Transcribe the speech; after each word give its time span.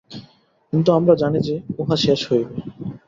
কিন্তু 0.73 0.89
আমরা 0.91 1.13
জানি 1.15 1.39
যে, 1.39 1.55
উহা 1.77 1.95
শেষ 1.95 2.19
হইবে। 2.29 2.55